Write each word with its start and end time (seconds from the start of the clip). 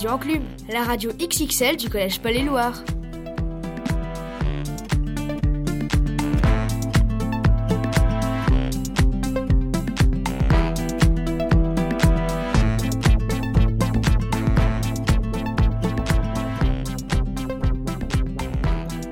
Radio 0.00 0.14
Enclume, 0.14 0.44
la 0.72 0.82
radio 0.82 1.10
XXL 1.12 1.76
du 1.76 1.90
Collège 1.90 2.20
Palais-Loire. 2.20 2.72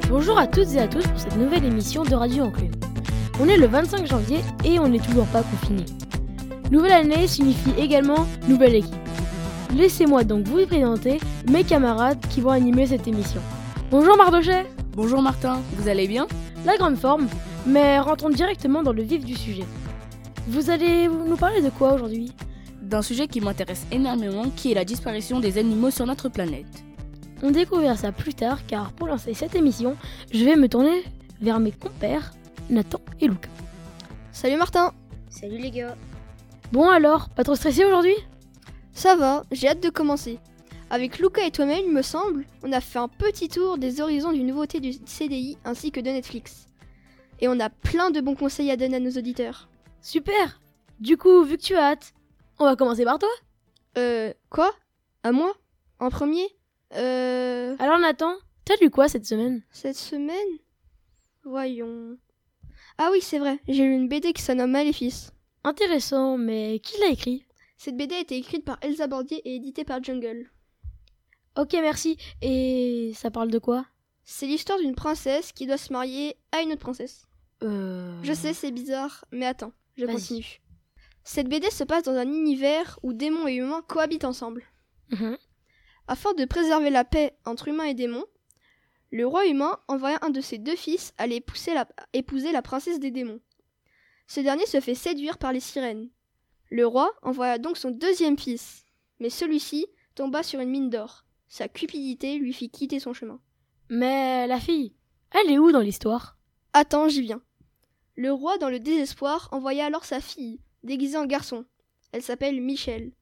Bonjour 0.09 0.39
à 0.39 0.47
toutes 0.47 0.73
et 0.73 0.79
à 0.79 0.89
tous 0.89 1.07
pour 1.07 1.19
cette 1.19 1.37
nouvelle 1.37 1.67
émission 1.67 2.03
de 2.03 2.15
Radio 2.15 2.45
Enclume. 2.45 2.71
On 3.39 3.47
est 3.47 3.59
le 3.59 3.67
25 3.67 4.07
janvier 4.07 4.39
et 4.65 4.79
on 4.79 4.89
n'est 4.89 5.01
toujours 5.01 5.27
pas 5.27 5.43
confiné. 5.43 5.85
Nouvelle 6.71 6.93
année 6.93 7.27
signifie 7.27 7.75
également 7.77 8.27
nouvelle 8.49 8.77
équipe. 8.77 8.98
Laissez-moi 9.75 10.25
donc 10.25 10.47
vous 10.47 10.67
présenter 10.67 11.19
mes 11.51 11.63
camarades 11.63 12.19
qui 12.31 12.41
vont 12.41 12.51
animer 12.51 12.87
cette 12.87 13.07
émission. 13.07 13.41
Bonjour 13.91 14.17
Mardochet 14.17 14.67
Bonjour 14.93 15.21
Martin, 15.21 15.61
vous 15.77 15.89
allez 15.89 16.09
bien? 16.09 16.27
La 16.65 16.77
grande 16.77 16.97
forme, 16.97 17.29
mais 17.67 17.99
rentrons 17.99 18.31
directement 18.31 18.83
dans 18.83 18.95
le 18.95 19.03
vif 19.03 19.25
du 19.25 19.37
sujet. 19.37 19.67
Vous 20.49 20.71
allez 20.71 21.07
nous 21.09 21.37
parler 21.37 21.61
de 21.61 21.69
quoi 21.69 21.93
aujourd'hui? 21.93 22.33
D'un 22.81 23.03
sujet 23.03 23.29
qui 23.29 23.43
m'intéresse 23.43 23.87
énormément, 23.93 24.47
qui 24.57 24.73
est 24.73 24.75
la 24.75 24.87
disparition 24.87 25.39
des 25.39 25.59
animaux 25.59 25.91
sur 25.91 26.07
notre 26.07 26.31
planète. 26.31 26.83
On 27.43 27.51
découvrira 27.51 27.95
ça 27.95 28.11
plus 28.11 28.35
tard 28.35 28.67
car 28.67 28.93
pour 28.93 29.07
lancer 29.07 29.35
cette 29.35 29.55
émission, 29.55 29.97
je 30.33 30.45
vais 30.45 30.57
me 30.57 30.69
tourner 30.69 31.05
vers 31.43 31.61
mes 31.61 31.73
compères 31.73 32.33
Nathan 32.71 33.01
et 33.21 33.29
Lucas. 33.29 33.51
Salut 34.33 34.57
Martin 34.57 34.93
Salut 35.29 35.59
les 35.59 35.71
gars 35.71 35.95
Bon 36.73 36.89
alors, 36.89 37.29
pas 37.29 37.45
trop 37.45 37.55
stressé 37.55 37.85
aujourd'hui? 37.85 38.15
Ça 38.99 39.15
va, 39.15 39.45
j'ai 39.53 39.69
hâte 39.69 39.81
de 39.81 39.91
commencer. 39.91 40.41
Avec 40.91 41.21
Luca 41.21 41.47
et 41.47 41.53
toi-même, 41.53 41.85
il 41.87 41.93
me 41.93 42.03
semble, 42.03 42.47
on 42.65 42.73
a 42.73 42.81
fait 42.81 42.99
un 42.99 43.07
petit 43.07 43.47
tour 43.47 43.79
des 43.79 44.01
horizons 44.01 44.33
du 44.33 44.43
nouveauté 44.43 44.81
du 44.81 44.93
CDI 45.07 45.57
ainsi 45.65 45.93
que 45.93 46.01
de 46.01 46.11
Netflix. 46.11 46.67
Et 47.39 47.47
on 47.47 47.61
a 47.61 47.71
plein 47.71 48.11
de 48.11 48.21
bons 48.21 48.35
conseils 48.35 48.73
à 48.73 48.77
donner 48.77 48.97
à 48.97 48.99
nos 48.99 49.13
auditeurs. 49.13 49.69
Super! 50.03 50.61
Du 50.99 51.17
coup, 51.17 51.45
vu 51.45 51.59
que 51.59 51.63
tu 51.63 51.77
as 51.77 51.91
hâte, 51.91 52.13
on 52.59 52.65
va 52.65 52.75
commencer 52.75 53.05
par 53.05 53.21
toi. 53.21 53.29
Euh, 53.99 54.33
quoi? 54.51 54.75
À 55.23 55.31
moi? 55.31 55.55
En 56.01 56.11
premier? 56.11 56.49
Euh... 56.97 57.77
Alors 57.79 58.01
Nathan, 58.01 58.35
t'as 58.65 58.75
lu 58.81 58.91
quoi 58.91 59.07
cette 59.07 59.27
semaine? 59.27 59.63
Cette 59.71 59.97
semaine? 59.97 60.59
Voyons... 61.45 62.17
Ah 62.99 63.11
oui, 63.13 63.21
c'est 63.21 63.39
vrai, 63.39 63.61
j'ai 63.69 63.85
lu 63.85 63.95
une 63.95 64.09
BD 64.09 64.33
qui 64.33 64.57
nomme 64.57 64.73
Maléfice. 64.73 65.31
Intéressant, 65.63 66.37
mais 66.37 66.81
qui 66.81 67.01
l'a 67.01 67.11
écrit? 67.11 67.45
Cette 67.79 67.97
BD 67.97 68.15
a 68.17 68.21
été 68.21 68.37
écrite 68.37 68.65
par 68.65 68.77
Elsa 68.83 69.07
Bordier 69.07 69.41
et 69.49 69.55
éditée 69.55 69.85
par 69.85 70.03
Jungle. 70.03 70.51
Ok, 71.57 71.73
merci. 71.75 72.17
Et 72.43 73.13
ça 73.15 73.31
parle 73.31 73.51
de 73.51 73.59
quoi? 73.59 73.87
C'est 74.25 74.47
l'histoire 74.47 74.79
d'une 74.79 74.95
princesse 74.95 75.53
qui 75.53 75.67
doit 75.67 75.79
se 75.79 75.93
marier 75.93 76.37
à 76.53 76.61
une 76.61 76.73
autre 76.73 76.81
princesse. 76.81 77.27
Euh... 77.63 78.21
Je 78.23 78.33
sais, 78.33 78.53
c'est 78.53 78.71
bizarre, 78.73 79.25
mais 79.33 79.47
attends, 79.47 79.73
je 79.97 80.05
continue. 80.07 80.61
Cette 81.25 81.49
BD 81.49 81.71
se 81.71 81.85
passe 81.85 82.03
dans 82.05 82.15
un 82.15 82.27
univers 82.29 82.99
où 83.03 83.13
démons 83.13 83.47
et 83.49 83.55
humains 83.55 83.83
cohabitent 83.89 84.25
ensemble. 84.25 84.65
Mhm. 85.11 85.37
Afin 86.07 86.33
de 86.35 86.45
préserver 86.45 86.91
la 86.91 87.05
paix 87.05 87.37
entre 87.45 87.69
humains 87.69 87.85
et 87.85 87.95
démons, 87.95 88.25
le 89.11 89.27
roi 89.27 89.47
humain 89.47 89.79
envoya 89.89 90.19
un 90.23 90.31
de 90.31 90.41
ses 90.41 90.59
deux 90.59 90.77
fils 90.77 91.13
aller 91.19 91.41
pousser 91.41 91.75
la- 91.75 91.89
épouser 92.13 92.53
la 92.53 92.63
princesse 92.63 93.01
des 93.01 93.11
démons. 93.11 93.41
Ce 94.27 94.41
dernier 94.41 94.67
se 94.67 94.81
fait 94.81 94.95
séduire 94.95 95.39
par 95.39 95.53
les 95.53 95.61
sirènes. 95.61 96.09
Le 96.71 96.87
roi 96.87 97.13
envoya 97.23 97.59
donc 97.59 97.77
son 97.77 97.91
deuxième 97.91 98.39
fils, 98.39 98.85
mais 99.21 99.31
celui-ci 99.31 99.87
tomba 100.15 100.43
sur 100.43 100.61
une 100.61 100.71
mine 100.71 100.91
d'or. 100.91 101.25
Sa 101.49 101.69
cupidité 101.69 102.37
lui 102.37 102.53
fit 102.53 102.71
quitter 102.71 103.01
son 103.01 103.15
chemin. 103.15 103.41
Mais 103.89 104.47
la 104.47 104.61
fille, 104.61 104.95
elle 105.31 105.51
est 105.51 105.59
où 105.59 105.73
dans 105.73 105.81
l'histoire? 105.81 106.37
Attends, 106.75 107.09
j'y 107.09 107.23
viens. 107.23 107.43
Le 108.17 108.33
roi, 108.33 108.59
dans 108.59 108.69
le 108.69 108.81
désespoir, 108.81 109.49
envoya 109.53 109.87
alors 109.87 110.05
sa 110.05 110.21
fille, 110.21 110.61
déguisée 110.83 111.17
en 111.17 111.27
garçon. 111.27 111.65
Elle 112.13 112.23
s'appelle 112.23 112.61
Michel. 112.61 113.13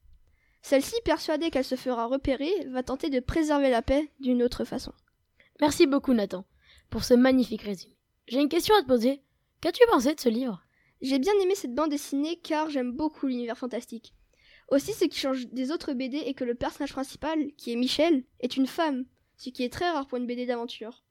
Celle-ci, 0.62 0.96
persuadée 1.04 1.50
qu'elle 1.50 1.64
se 1.64 1.76
fera 1.76 2.06
repérer, 2.06 2.50
va 2.70 2.82
tenter 2.82 3.10
de 3.10 3.20
préserver 3.20 3.70
la 3.70 3.82
paix 3.82 4.10
d'une 4.18 4.42
autre 4.42 4.64
façon. 4.64 4.92
Merci 5.60 5.86
beaucoup 5.86 6.12
Nathan 6.12 6.44
pour 6.90 7.04
ce 7.04 7.14
magnifique 7.14 7.62
résumé. 7.62 7.96
J'ai 8.26 8.40
une 8.40 8.48
question 8.48 8.74
à 8.74 8.82
te 8.82 8.88
poser. 8.88 9.22
Qu'as-tu 9.60 9.82
pensé 9.90 10.14
de 10.14 10.20
ce 10.20 10.28
livre? 10.28 10.65
J'ai 11.02 11.18
bien 11.18 11.32
aimé 11.42 11.54
cette 11.54 11.74
bande 11.74 11.90
dessinée 11.90 12.36
car 12.42 12.70
j'aime 12.70 12.92
beaucoup 12.92 13.26
l'univers 13.26 13.58
fantastique. 13.58 14.14
Aussi, 14.68 14.92
ce 14.92 15.04
qui 15.04 15.18
change 15.18 15.46
des 15.48 15.70
autres 15.70 15.92
BD 15.92 16.16
est 16.18 16.34
que 16.34 16.44
le 16.44 16.54
personnage 16.54 16.92
principal, 16.92 17.52
qui 17.56 17.72
est 17.72 17.76
Michel, 17.76 18.24
est 18.40 18.56
une 18.56 18.66
femme, 18.66 19.04
ce 19.36 19.50
qui 19.50 19.62
est 19.62 19.72
très 19.72 19.90
rare 19.90 20.06
pour 20.06 20.18
une 20.18 20.26
BD 20.26 20.46
d'aventure. 20.46 21.04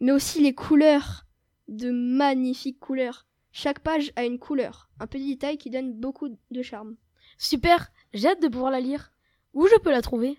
Mais 0.00 0.12
aussi 0.12 0.40
les 0.40 0.54
couleurs, 0.54 1.24
de 1.68 1.90
magnifiques 1.90 2.80
couleurs. 2.80 3.26
Chaque 3.52 3.80
page 3.80 4.12
a 4.16 4.24
une 4.24 4.38
couleur, 4.38 4.90
un 5.00 5.06
petit 5.06 5.28
détail 5.28 5.58
qui 5.58 5.70
donne 5.70 5.92
beaucoup 5.92 6.28
de 6.28 6.62
charme. 6.62 6.96
Super, 7.38 7.90
j'ai 8.12 8.28
hâte 8.28 8.42
de 8.42 8.48
pouvoir 8.48 8.70
la 8.70 8.80
lire. 8.80 9.12
Où 9.54 9.66
je 9.66 9.78
peux 9.78 9.90
la 9.90 10.02
trouver? 10.02 10.38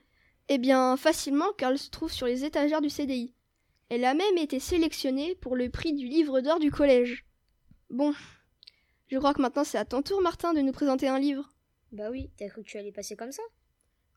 Eh 0.50 0.58
bien, 0.58 0.98
facilement 0.98 1.52
car 1.58 1.72
elle 1.72 1.80
se 1.80 1.90
trouve 1.90 2.12
sur 2.12 2.28
les 2.28 2.46
étagères 2.46 2.82
du 2.82 2.90
CDI. 2.90 3.34
Elle 3.90 4.06
a 4.06 4.14
même 4.14 4.38
été 4.38 4.60
sélectionnée 4.60 5.36
pour 5.36 5.56
le 5.56 5.70
prix 5.70 5.94
du 5.94 6.08
livre 6.08 6.42
d'or 6.42 6.60
du 6.60 6.72
collège. 6.72 7.26
Bon, 7.90 8.14
je 9.08 9.18
crois 9.18 9.34
que 9.34 9.42
maintenant 9.42 9.64
c'est 9.64 9.78
à 9.78 9.86
ton 9.86 10.02
tour, 10.02 10.22
Martin, 10.22 10.54
de 10.54 10.62
nous 10.62 10.72
présenter 10.72 11.08
un 11.08 11.20
livre. 11.20 11.50
Bah 11.92 12.10
oui, 12.12 12.30
t'as 12.38 12.50
cru 12.50 12.64
que 12.64 12.68
tu 12.68 12.78
allais 12.78 12.92
passer 12.92 13.16
comme 13.16 13.32
ça 13.32 13.44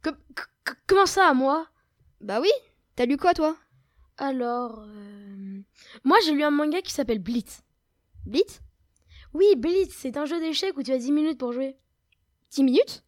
Com- 0.02 0.16
c- 0.36 0.44
c- 0.66 0.74
Comment 0.86 1.06
ça, 1.06 1.28
à 1.28 1.34
moi? 1.34 1.68
Bah 2.20 2.40
oui, 2.40 2.50
t'as 2.96 3.06
lu 3.06 3.16
quoi 3.16 3.34
toi? 3.34 3.56
Alors, 4.16 4.80
euh, 4.86 5.60
moi 6.04 6.16
j'ai 6.24 6.32
lu 6.32 6.42
un 6.42 6.50
manga 6.50 6.80
qui 6.82 6.92
s'appelle 6.92 7.20
Blitz. 7.20 7.62
Blitz? 8.26 8.60
Oui, 9.34 9.46
Blitz, 9.56 9.94
c'est 9.94 10.16
un 10.16 10.24
jeu 10.24 10.40
d'échecs 10.40 10.76
où 10.76 10.82
tu 10.82 10.90
as 10.92 10.98
10 10.98 11.12
minutes 11.12 11.38
pour 11.38 11.52
jouer. 11.52 11.76
10 12.50 12.64
minutes? 12.64 13.04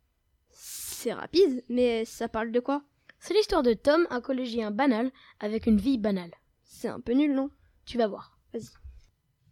C'est 0.51 1.13
rapide, 1.15 1.65
mais 1.69 2.05
ça 2.05 2.29
parle 2.29 2.53
de 2.53 2.61
quoi? 2.61 2.83
C'est 3.19 3.35
l'histoire 3.35 3.63
de 3.63 3.73
Tom, 3.73 4.07
un 4.11 4.21
collégien 4.21 4.71
banal, 4.71 5.11
avec 5.41 5.67
une 5.67 5.79
vie 5.79 5.99
banale. 5.99 6.31
C'est 6.63 6.89
un 6.89 7.01
peu 7.01 7.13
nul, 7.13 7.35
non? 7.35 7.51
Tu 7.87 7.99
vas 7.99 8.07
voir. 8.07 8.39
Vas-y. 8.53 8.69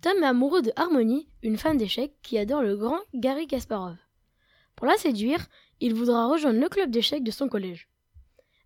Tom 0.00 0.22
est 0.22 0.26
amoureux 0.26 0.62
de 0.62 0.72
Harmony, 0.76 1.28
une 1.42 1.56
fan 1.56 1.76
d'échecs 1.76 2.14
qui 2.22 2.38
adore 2.38 2.62
le 2.62 2.76
grand 2.76 3.00
Gary 3.14 3.46
Kasparov. 3.46 3.96
Pour 4.76 4.86
la 4.86 4.96
séduire, 4.96 5.46
il 5.80 5.94
voudra 5.94 6.26
rejoindre 6.26 6.60
le 6.60 6.68
club 6.68 6.90
d'échecs 6.90 7.24
de 7.24 7.32
son 7.32 7.48
collège. 7.48 7.88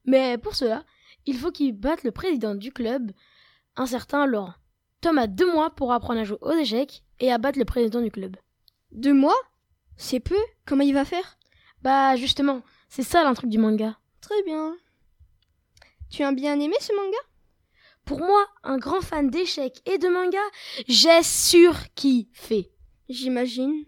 Mais 0.05 0.37
pour 0.37 0.55
cela, 0.55 0.85
il 1.25 1.39
faut 1.39 1.51
qu'il 1.51 1.73
batte 1.73 2.05
le 2.05 2.11
président 2.11 2.55
du 2.55 2.73
club, 2.73 3.13
un 3.77 3.87
certain 3.87 4.27
Laurent. 4.27 4.55
Tom 5.01 5.19
a 5.19 5.27
deux 5.27 5.51
mois 5.51 5.71
pour 5.71 5.93
apprendre 5.93 6.21
à 6.21 6.25
jouer 6.25 6.39
aux 6.43 6.53
échecs 6.53 7.03
et 7.19 7.33
à 7.33 7.39
battre 7.39 7.59
le 7.59 7.65
président 7.65 8.03
du 8.03 8.11
club. 8.11 8.37
Deux 8.91 9.15
mois? 9.15 9.39
C'est 9.97 10.21
peu? 10.21 10.39
Comment 10.67 10.85
il 10.85 10.95
va 10.95 11.05
faire? 11.05 11.39
Bah 11.81 12.15
justement, 12.17 12.63
c'est 12.89 13.03
ça 13.03 13.25
l'intrigue 13.25 13.51
du 13.51 13.59
manga. 13.59 13.97
Très 14.21 14.43
bien. 14.43 14.77
Tu 16.11 16.23
as 16.23 16.33
bien 16.33 16.61
aimé 16.61 16.77
ce 16.81 16.95
manga? 16.95 17.19
Pour 18.05 18.19
moi, 18.19 18.47
un 18.63 18.79
grand 18.79 19.01
fan 19.01 19.31
d'échecs 19.31 19.81
et 19.87 19.99
de 19.99 20.09
manga, 20.09 20.39
j'ai 20.89 21.23
surkiffé. 21.23 22.71
J'imagine. 23.09 23.85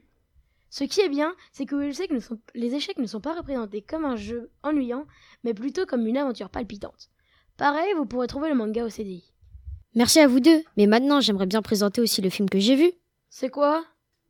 Ce 0.71 0.85
qui 0.85 1.01
est 1.01 1.09
bien, 1.09 1.35
c'est 1.53 1.67
que 1.67 1.77
les 1.77 1.91
échecs, 1.91 2.11
ne 2.11 2.21
sont, 2.21 2.39
les 2.55 2.75
échecs 2.75 2.99
ne 2.99 3.07
sont 3.07 3.21
pas 3.21 3.35
représentés 3.35 3.83
comme 3.83 4.05
un 4.05 4.17
jeu 4.17 4.51
ennuyant, 4.63 5.07
mais 5.45 5.55
plutôt 5.55 5.87
comme 5.87 6.07
une 6.07 6.17
aventure 6.17 6.51
palpitante. 6.51 7.11
Pareil, 7.57 7.93
vous 7.97 8.07
pourrez 8.07 8.27
trouver 8.27 8.49
le 8.49 8.57
manga 8.57 8.85
au 8.85 8.89
CDI. 8.89 9.33
Merci 9.95 10.19
à 10.19 10.27
vous 10.27 10.41
deux, 10.41 10.65
mais 10.77 10.87
maintenant 10.87 11.21
j'aimerais 11.21 11.47
bien 11.47 11.63
présenter 11.63 12.01
aussi 12.01 12.21
le 12.21 12.31
film 12.31 12.51
que 12.51 12.59
j'ai 12.59 12.75
vu. 12.75 12.91
C'est 13.31 13.51
quoi? 13.51 13.85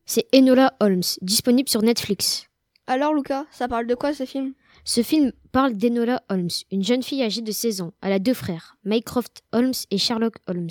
C'est 0.05 0.27
Enola 0.35 0.75
Holmes, 0.79 1.01
disponible 1.21 1.67
sur 1.67 1.81
Netflix. 1.81 2.47
Alors, 2.85 3.13
Lucas, 3.15 3.45
ça 3.49 3.67
parle 3.67 3.87
de 3.87 3.95
quoi 3.95 4.13
ce 4.13 4.25
film? 4.25 4.53
Ce 4.87 5.01
film 5.01 5.31
parle 5.51 5.73
d'Enola 5.73 6.23
Holmes, 6.29 6.47
une 6.71 6.83
jeune 6.83 7.01
fille 7.01 7.23
âgée 7.23 7.41
de 7.41 7.51
16 7.51 7.81
ans. 7.81 7.93
Elle 8.03 8.11
a 8.11 8.19
deux 8.19 8.35
frères, 8.35 8.77
Mycroft 8.83 9.41
Holmes 9.51 9.73
et 9.89 9.97
Sherlock 9.97 10.35
Holmes. 10.45 10.69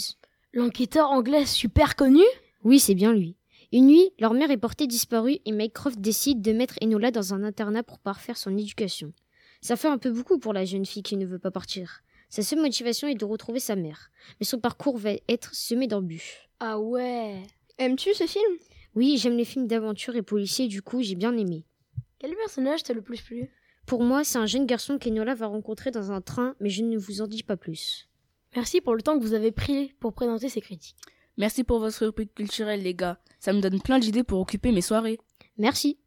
L'enquêteur 0.53 1.11
anglais 1.11 1.47
super 1.47 1.97
connu? 1.97 2.23
Oui, 2.63 2.79
c'est 2.79 2.95
bien 2.95 3.13
lui. 3.13 3.35
Une 3.73 3.89
nuit, 3.89 4.13
leur 4.21 4.33
mère 4.33 4.53
est 4.53 4.57
portée 4.57 4.87
disparue 4.87 5.39
et 5.45 5.51
Mycroft 5.51 5.99
décide 5.99 6.43
de 6.43 6.53
mettre 6.53 6.77
Enola 6.81 7.11
dans 7.11 7.35
un 7.35 7.43
internat 7.43 7.83
pour 7.83 7.99
parfaire 7.99 8.37
son 8.37 8.57
éducation. 8.57 9.13
Ça 9.61 9.75
fait 9.75 9.89
un 9.89 9.99
peu 9.99 10.13
beaucoup 10.13 10.39
pour 10.39 10.53
la 10.53 10.65
jeune 10.65 10.87
fille 10.87 11.03
qui 11.03 11.17
ne 11.17 11.27
veut 11.27 11.41
pas 11.41 11.51
partir. 11.51 12.03
Sa 12.31 12.43
seule 12.43 12.61
motivation 12.61 13.09
est 13.09 13.17
de 13.17 13.25
retrouver 13.25 13.59
sa 13.59 13.75
mère, 13.75 14.13
mais 14.39 14.47
son 14.47 14.61
parcours 14.61 14.97
va 14.97 15.11
être 15.29 15.53
semé 15.57 15.89
d'embûches. 15.89 16.49
Ah 16.61 16.79
ouais. 16.79 17.43
Aimes-tu 17.79 18.15
ce 18.15 18.29
film? 18.29 18.59
Oui, 18.95 19.19
j'aime 19.19 19.37
les 19.37 19.45
films 19.45 19.67
d'aventure 19.67 20.15
et 20.15 20.23
policiers, 20.23 20.69
du 20.69 20.83
coup 20.83 21.03
j'ai 21.03 21.17
bien 21.17 21.37
aimé. 21.37 21.65
Quel 22.21 22.37
personnage 22.37 22.85
t'a 22.85 22.93
le 22.93 23.03
plus 23.03 23.21
plu? 23.21 23.51
Pour 23.87 24.03
moi, 24.03 24.25
c'est 24.25 24.39
un 24.39 24.47
jeune 24.47 24.67
garçon 24.67 24.99
qu'Enola 24.99 25.35
va 25.35 25.47
rencontrer 25.47 25.91
dans 25.91 26.11
un 26.11 26.21
train, 26.21 26.55
mais 26.61 26.71
je 26.71 26.83
ne 26.83 26.97
vous 26.97 27.21
en 27.21 27.27
dis 27.27 27.43
pas 27.43 27.57
plus. 27.57 28.09
Merci 28.57 28.81
pour 28.81 28.95
le 28.95 29.03
temps 29.03 29.19
que 29.19 29.25
vous 29.25 29.35
avez 29.35 29.53
pris 29.53 29.93
pour 30.01 30.13
présenter 30.13 30.49
ces 30.49 30.61
critiques. 30.61 30.97
Merci 31.37 31.65
pour 31.65 31.81
votre 31.81 32.05
rubrique 32.05 32.35
culturelle, 32.35 32.83
les 32.83 32.95
gars. 32.95 33.19
Ça 33.41 33.53
me 33.53 33.61
donne 33.61 33.81
plein 33.81 33.99
d'idées 33.99 34.23
pour 34.23 34.41
occuper 34.41 34.73
mes 34.73 34.81
soirées. 34.81 35.19
Merci. 35.59 35.99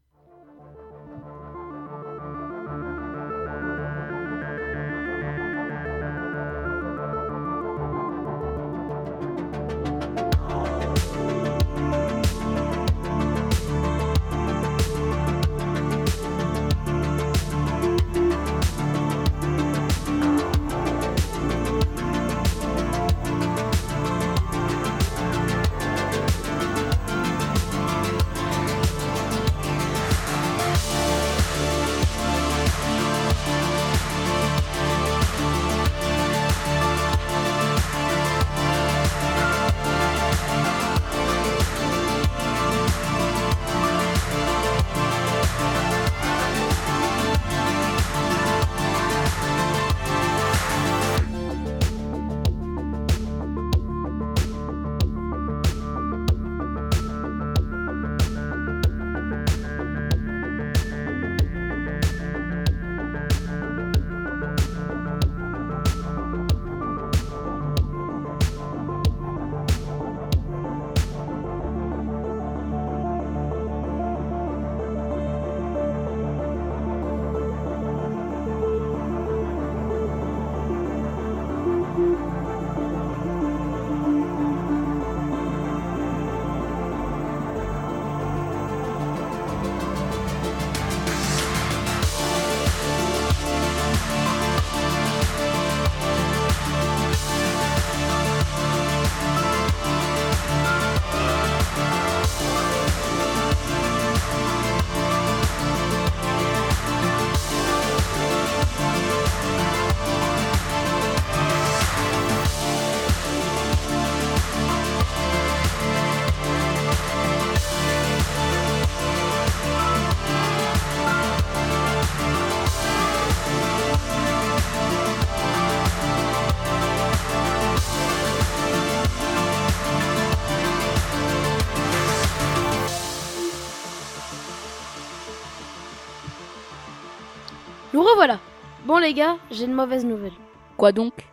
Nous 137.98 138.04
revoilà. 138.04 138.40
Bon 138.86 139.00
les 139.00 139.16
gars, 139.16 139.40
j'ai 139.50 139.66
une 139.66 139.74
mauvaise 139.74 140.06
nouvelle. 140.06 140.38
Quoi 140.78 140.92
donc? 140.92 141.26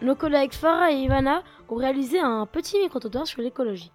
Nos 0.00 0.14
collègues 0.14 0.52
Farah 0.52 0.92
et 0.92 0.98
Ivana 0.98 1.42
ont 1.68 1.74
réalisé 1.74 2.20
un 2.20 2.46
petit 2.46 2.78
micro-trottoir 2.78 3.26
sur 3.26 3.42
l'écologie. 3.42 3.90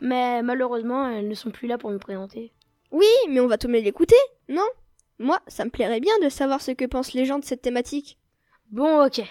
Mais 0.00 0.42
malheureusement, 0.42 1.08
elles 1.08 1.28
ne 1.28 1.34
sont 1.36 1.52
plus 1.52 1.68
là 1.68 1.78
pour 1.78 1.90
me 1.90 1.98
présenter. 1.98 2.52
Oui, 2.90 3.06
mais 3.28 3.38
on 3.38 3.46
va 3.46 3.58
tout 3.58 3.68
de 3.68 3.72
même 3.72 3.84
l'écouter, 3.84 4.16
non? 4.48 4.66
Moi, 5.20 5.38
ça 5.46 5.64
me 5.64 5.70
plairait 5.70 6.00
bien 6.00 6.18
de 6.20 6.28
savoir 6.28 6.60
ce 6.60 6.72
que 6.72 6.84
pensent 6.84 7.12
les 7.12 7.26
gens 7.26 7.38
de 7.38 7.44
cette 7.44 7.62
thématique. 7.62 8.18
Bon, 8.72 9.06
ok. 9.06 9.22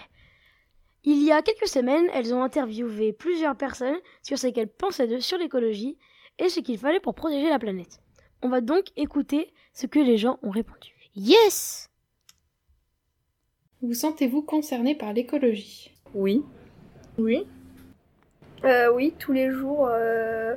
Il 1.04 1.22
y 1.22 1.32
a 1.32 1.42
quelques 1.42 1.68
semaines, 1.68 2.08
elles 2.14 2.32
ont 2.32 2.42
interviewé 2.42 3.12
plusieurs 3.12 3.56
personnes 3.56 3.98
sur 4.22 4.38
ce 4.38 4.46
qu'elles 4.46 4.72
pensaient 4.72 5.06
d'eux 5.06 5.20
sur 5.20 5.36
l'écologie 5.36 5.98
et 6.38 6.48
ce 6.48 6.60
qu'il 6.60 6.78
fallait 6.78 6.98
pour 6.98 7.14
protéger 7.14 7.50
la 7.50 7.58
planète. 7.58 8.00
On 8.40 8.48
va 8.48 8.62
donc 8.62 8.86
écouter 8.96 9.52
ce 9.74 9.86
que 9.86 9.98
les 9.98 10.16
gens 10.16 10.38
ont 10.42 10.48
répondu. 10.48 10.94
Yes 11.14 11.91
Vous 13.82 13.94
sentez-vous 13.94 14.42
concerné 14.42 14.94
par 14.94 15.12
l'écologie? 15.12 15.92
Oui. 16.14 16.44
Oui. 17.18 17.48
Euh, 18.64 18.92
oui, 18.94 19.12
tous 19.18 19.32
les 19.32 19.50
jours, 19.50 19.88
euh, 19.90 20.54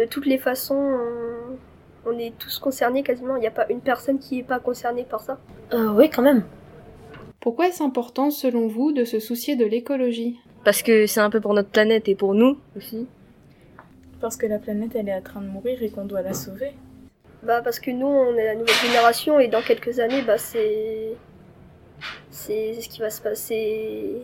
de 0.00 0.04
toutes 0.04 0.26
les 0.26 0.36
façons, 0.36 0.74
on, 0.74 2.10
on 2.10 2.18
est 2.18 2.36
tous 2.36 2.58
concernés 2.58 3.04
quasiment. 3.04 3.36
Il 3.36 3.40
n'y 3.40 3.46
a 3.46 3.52
pas 3.52 3.66
une 3.70 3.80
personne 3.80 4.18
qui 4.18 4.38
n'est 4.38 4.42
pas 4.42 4.58
concernée 4.58 5.04
par 5.04 5.20
ça. 5.20 5.38
Euh, 5.72 5.92
oui, 5.92 6.10
quand 6.10 6.22
même. 6.22 6.42
Pourquoi 7.40 7.68
est-ce 7.68 7.84
important, 7.84 8.32
selon 8.32 8.66
vous, 8.66 8.90
de 8.90 9.04
se 9.04 9.20
soucier 9.20 9.54
de 9.54 9.64
l'écologie? 9.64 10.36
Parce 10.64 10.82
que 10.82 11.06
c'est 11.06 11.20
un 11.20 11.30
peu 11.30 11.40
pour 11.40 11.54
notre 11.54 11.70
planète 11.70 12.08
et 12.08 12.16
pour 12.16 12.34
nous 12.34 12.58
aussi. 12.76 13.06
Parce 14.20 14.36
que 14.36 14.46
la 14.46 14.58
planète, 14.58 14.96
elle 14.96 15.08
est 15.08 15.14
en 15.14 15.22
train 15.22 15.40
de 15.40 15.46
mourir 15.46 15.80
et 15.84 15.88
qu'on 15.90 16.04
doit 16.04 16.22
la 16.22 16.34
sauver. 16.34 16.72
Bah 17.44 17.62
parce 17.62 17.78
que 17.78 17.92
nous, 17.92 18.06
on 18.06 18.34
est 18.34 18.44
la 18.44 18.54
nouvelle 18.56 18.74
génération 18.74 19.38
et 19.38 19.46
dans 19.46 19.62
quelques 19.62 20.00
années, 20.00 20.22
bah 20.22 20.36
c'est 20.36 21.14
c'est 22.30 22.80
ce 22.80 22.88
qui 22.88 23.00
va 23.00 23.10
se 23.10 23.20
passer. 23.20 24.22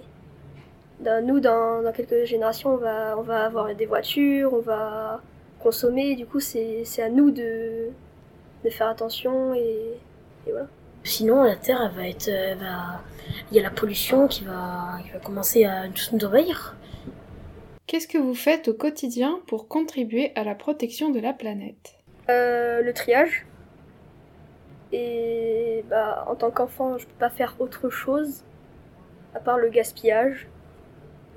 Dans, 1.00 1.24
nous, 1.24 1.40
dans, 1.40 1.82
dans 1.82 1.92
quelques 1.92 2.24
générations, 2.24 2.70
on 2.70 2.78
va 2.78 3.16
on 3.18 3.22
va 3.22 3.44
avoir 3.44 3.74
des 3.74 3.86
voitures, 3.86 4.52
on 4.54 4.60
va 4.60 5.20
consommer. 5.60 6.16
Du 6.16 6.26
coup, 6.26 6.40
c'est 6.40 6.84
c'est 6.84 7.02
à 7.02 7.10
nous 7.10 7.30
de 7.30 7.90
de 8.64 8.70
faire 8.70 8.88
attention 8.88 9.54
et, 9.54 9.98
et 10.46 10.50
voilà. 10.50 10.68
Sinon, 11.04 11.44
la 11.44 11.54
Terre, 11.54 11.82
elle 11.88 11.96
va 11.96 12.08
être, 12.08 12.28
elle 12.28 12.58
va... 12.58 13.00
il 13.52 13.56
y 13.56 13.60
a 13.60 13.62
la 13.62 13.70
pollution 13.70 14.26
qui 14.26 14.42
va, 14.42 14.98
qui 15.04 15.10
va 15.10 15.20
commencer 15.20 15.64
à 15.64 15.86
tous 15.94 16.12
nous 16.12 16.24
envahir. 16.24 16.76
Qu'est-ce 17.86 18.08
que 18.08 18.18
vous 18.18 18.34
faites 18.34 18.66
au 18.66 18.74
quotidien 18.74 19.38
pour 19.46 19.68
contribuer 19.68 20.32
à 20.34 20.42
la 20.42 20.56
protection 20.56 21.10
de 21.10 21.20
la 21.20 21.32
planète? 21.32 21.94
Euh, 22.28 22.82
le 22.82 22.92
triage. 22.92 23.46
Et 24.96 25.84
bah, 25.90 26.24
en 26.26 26.34
tant 26.34 26.50
qu'enfant, 26.50 26.96
je 26.96 27.04
peux 27.04 27.18
pas 27.18 27.28
faire 27.28 27.54
autre 27.58 27.90
chose 27.90 28.44
à 29.34 29.40
part 29.40 29.58
le 29.58 29.68
gaspillage. 29.68 30.48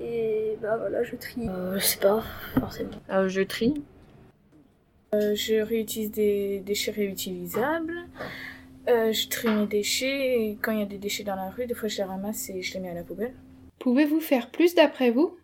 Et 0.00 0.56
bah 0.62 0.78
voilà, 0.78 1.02
je 1.02 1.14
trie. 1.16 1.46
Euh, 1.46 1.78
je 1.78 1.84
sais 1.84 1.98
pas, 1.98 2.22
forcément. 2.58 2.90
Euh, 3.10 3.28
je 3.28 3.42
trie. 3.42 3.82
Euh, 5.14 5.34
je 5.34 5.60
réutilise 5.60 6.10
des 6.10 6.60
déchets 6.60 6.92
réutilisables. 6.92 8.06
Euh, 8.88 9.12
je 9.12 9.28
trie 9.28 9.48
mes 9.48 9.66
déchets. 9.66 10.40
Et 10.40 10.58
quand 10.62 10.72
il 10.72 10.78
y 10.78 10.82
a 10.82 10.86
des 10.86 10.96
déchets 10.96 11.24
dans 11.24 11.36
la 11.36 11.50
rue, 11.50 11.66
des 11.66 11.74
fois 11.74 11.90
je 11.90 11.98
les 11.98 12.04
ramasse 12.04 12.48
et 12.48 12.62
je 12.62 12.72
les 12.72 12.80
mets 12.80 12.90
à 12.90 12.94
la 12.94 13.02
poubelle. 13.02 13.34
Pouvez-vous 13.78 14.20
faire 14.20 14.50
plus 14.50 14.74
d'après 14.74 15.10
vous? 15.10 15.36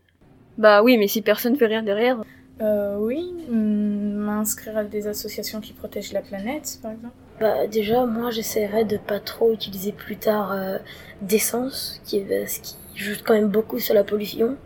Bah 0.57 0.83
oui, 0.83 0.97
mais 0.97 1.07
si 1.07 1.21
personne 1.21 1.57
fait 1.57 1.67
rien 1.67 1.83
derrière. 1.83 2.23
Euh, 2.63 2.97
oui, 2.99 3.35
m'inscrire 3.51 4.79
à 4.79 4.85
des 4.85 5.07
associations 5.07 5.61
qui 5.61 5.75
protègent 5.75 6.15
la 6.15 6.23
planète, 6.23 6.79
par 6.81 6.93
exemple. 6.93 7.13
Bah 7.41 7.67
déjà, 7.67 8.05
moi 8.07 8.31
j'essaierais 8.31 8.85
de 8.85 8.97
pas 8.97 9.21
trop 9.21 9.53
utiliser 9.53 9.93
plus 9.93 10.17
tard 10.17 10.53
euh, 10.53 10.79
d'essence, 11.23 12.01
qui, 12.05 12.19
est- 12.19 12.47
ce 12.47 12.61
qui 12.61 12.77
joue 12.95 13.15
quand 13.25 13.35
même 13.35 13.49
beaucoup 13.49 13.79
sur 13.79 13.95
la 13.95 14.05
pollution. 14.05 14.57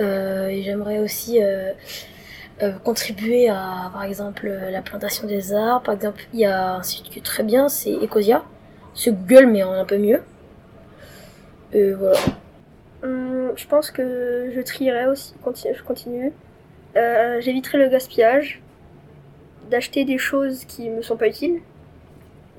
Euh, 0.00 0.48
et 0.48 0.62
j'aimerais 0.62 1.00
aussi 1.00 1.42
euh, 1.42 1.72
euh, 2.62 2.72
contribuer 2.84 3.48
à, 3.48 3.90
par 3.92 4.04
exemple, 4.04 4.46
euh, 4.48 4.70
la 4.70 4.82
plantation 4.82 5.26
des 5.26 5.52
arbres. 5.54 5.84
Par 5.84 5.94
exemple, 5.94 6.22
il 6.32 6.40
y 6.40 6.46
a 6.46 6.76
un 6.76 6.82
site 6.82 7.04
qui 7.04 7.18
est 7.18 7.22
très 7.24 7.42
bien, 7.42 7.68
c'est 7.68 7.92
Ecosia. 7.92 8.44
C'est 8.94 9.12
Google, 9.12 9.46
mais 9.46 9.62
en 9.62 9.72
un 9.72 9.84
peu 9.84 9.98
mieux. 9.98 10.22
Et 11.72 11.92
voilà. 11.92 12.18
Hum, 13.04 13.52
je 13.56 13.66
pense 13.68 13.92
que 13.92 14.52
je 14.54 14.62
trierai 14.62 15.06
aussi, 15.08 15.34
je 15.74 15.82
continue. 15.84 16.32
Euh, 16.96 17.40
J'éviterai 17.42 17.78
le 17.78 17.90
gaspillage, 17.90 18.61
d'acheter 19.70 20.04
des 20.04 20.18
choses 20.18 20.64
qui 20.64 20.90
me 20.90 21.02
sont 21.02 21.16
pas 21.16 21.28
utiles 21.28 21.60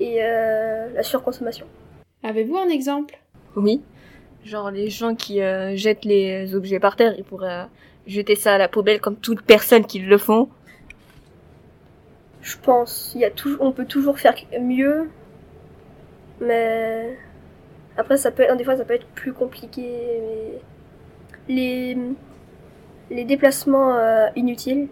et 0.00 0.22
euh, 0.22 0.88
la 0.92 1.02
surconsommation. 1.02 1.66
Avez-vous 2.22 2.56
un 2.56 2.68
exemple? 2.68 3.18
Oui. 3.56 3.82
Genre 4.44 4.70
les 4.70 4.90
gens 4.90 5.14
qui 5.14 5.40
euh, 5.40 5.76
jettent 5.76 6.04
les 6.04 6.54
objets 6.54 6.80
par 6.80 6.96
terre, 6.96 7.14
ils 7.16 7.24
pourraient 7.24 7.62
euh, 7.62 7.64
jeter 8.06 8.34
ça 8.34 8.54
à 8.54 8.58
la 8.58 8.68
poubelle 8.68 9.00
comme 9.00 9.16
toute 9.16 9.42
personne 9.42 9.86
qui 9.86 10.00
le 10.00 10.18
font. 10.18 10.48
Je 12.42 12.56
pense, 12.58 13.12
il 13.14 13.22
y 13.22 13.24
a 13.24 13.30
toujours, 13.30 13.62
on 13.62 13.72
peut 13.72 13.86
toujours 13.86 14.18
faire 14.18 14.34
mieux, 14.60 15.08
mais 16.40 17.16
après 17.96 18.18
ça 18.18 18.30
peut, 18.30 18.42
être- 18.42 18.56
des 18.56 18.64
fois 18.64 18.76
ça 18.76 18.84
peut 18.84 18.94
être 18.94 19.06
plus 19.06 19.32
compliqué. 19.32 19.88
Mais 21.48 21.54
les, 21.54 21.96
les 23.10 23.24
déplacements 23.24 23.94
euh, 23.94 24.26
inutiles 24.36 24.88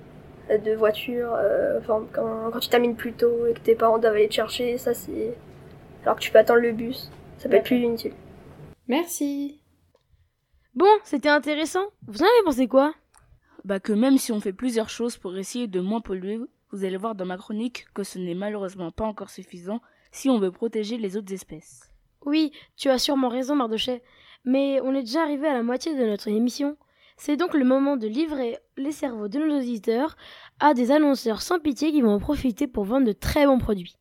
de 0.58 0.74
voiture, 0.74 1.34
euh, 1.34 1.78
enfin, 1.78 2.06
quand, 2.12 2.50
quand 2.52 2.58
tu 2.60 2.68
termines 2.68 2.96
plus 2.96 3.12
tôt 3.12 3.46
et 3.46 3.54
que 3.54 3.60
tes 3.60 3.74
parents 3.74 3.98
doivent 3.98 4.14
aller 4.14 4.28
te 4.28 4.34
chercher, 4.34 4.78
ça 4.78 4.94
c'est. 4.94 5.34
Alors 6.02 6.16
que 6.16 6.20
tu 6.20 6.30
peux 6.30 6.38
attendre 6.38 6.60
le 6.60 6.72
bus, 6.72 7.10
ça 7.38 7.48
peut 7.48 7.56
être 7.56 7.64
plus 7.64 7.78
inutile. 7.78 8.12
Merci. 8.88 9.60
Bon, 10.74 10.88
c'était 11.04 11.28
intéressant. 11.28 11.84
Vous 12.06 12.22
en 12.22 12.26
avez 12.26 12.44
pensé 12.44 12.66
quoi? 12.66 12.94
Bah 13.64 13.78
que 13.78 13.92
même 13.92 14.18
si 14.18 14.32
on 14.32 14.40
fait 14.40 14.52
plusieurs 14.52 14.88
choses 14.88 15.16
pour 15.16 15.36
essayer 15.36 15.68
de 15.68 15.80
moins 15.80 16.00
polluer, 16.00 16.40
vous 16.72 16.84
allez 16.84 16.96
voir 16.96 17.14
dans 17.14 17.26
ma 17.26 17.36
chronique 17.36 17.86
que 17.94 18.02
ce 18.02 18.18
n'est 18.18 18.34
malheureusement 18.34 18.90
pas 18.90 19.04
encore 19.04 19.30
suffisant 19.30 19.80
si 20.10 20.28
on 20.28 20.38
veut 20.38 20.50
protéger 20.50 20.96
les 20.96 21.16
autres 21.16 21.32
espèces. 21.32 21.90
Oui, 22.24 22.52
tu 22.76 22.88
as 22.88 22.98
sûrement 22.98 23.28
raison, 23.28 23.54
Mardochet. 23.54 24.02
Mais 24.44 24.80
on 24.80 24.94
est 24.94 25.02
déjà 25.02 25.22
arrivé 25.22 25.46
à 25.46 25.54
la 25.54 25.62
moitié 25.62 25.94
de 25.94 26.04
notre 26.04 26.28
émission. 26.28 26.76
C'est 27.24 27.36
donc 27.36 27.54
le 27.54 27.64
moment 27.64 27.96
de 27.96 28.08
livrer 28.08 28.58
les 28.76 28.90
cerveaux 28.90 29.28
de 29.28 29.38
nos 29.38 29.58
auditeurs 29.58 30.16
à 30.58 30.74
des 30.74 30.90
annonceurs 30.90 31.40
sans 31.40 31.60
pitié 31.60 31.92
qui 31.92 32.02
vont 32.02 32.14
en 32.14 32.18
profiter 32.18 32.66
pour 32.66 32.82
vendre 32.82 33.06
de 33.06 33.12
très 33.12 33.46
bons 33.46 33.58
produits. 33.58 33.96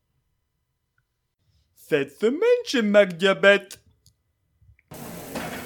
Cette 1.76 2.18
semaine 2.18 2.40
chez 2.64 2.82
MacDiabète. 2.82 3.80